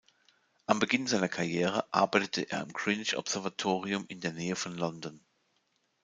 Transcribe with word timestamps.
Am 0.65 0.79
Beginn 0.79 1.05
seiner 1.05 1.29
Karriere 1.29 1.85
arbeitete 1.93 2.49
er 2.49 2.61
am 2.63 2.73
Greenwich 2.73 3.17
Observatorium 3.17 4.05
in 4.07 4.19
der 4.19 4.33
Nähe 4.33 4.55
von 4.55 4.75
London. 4.75 5.23